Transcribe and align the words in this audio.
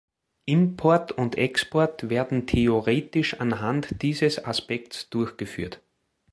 Import 0.45 1.11
und 1.11 1.37
Export 1.37 2.09
werden 2.09 2.47
theoretisch 2.47 3.39
anhand 3.39 4.01
dieses 4.01 4.43
Aspekts 4.43 5.11
durchgeführt. 5.11 5.79